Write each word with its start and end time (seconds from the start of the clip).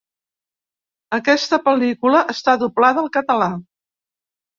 Aquesta 1.17 1.59
pel·lícula 1.67 2.21
està 2.35 2.55
doblada 2.65 3.03
al 3.05 3.11
català. 3.19 3.51